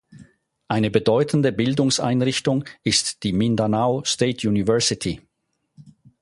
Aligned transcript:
Eine 0.67 0.89
bedeutende 0.89 1.51
Bildungseinrichtung 1.51 2.65
ist 2.81 3.21
die 3.21 3.33
Mindanao 3.33 4.03
State 4.03 4.49
University. 4.49 5.21